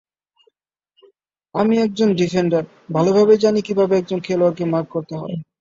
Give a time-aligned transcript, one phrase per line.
[1.55, 2.63] আমি একজন ডিফেন্ডার,
[2.95, 5.35] ভালোভাবেই জানি কীভাবে একজন খেলোয়াড়কে মার্ক করতে হয়।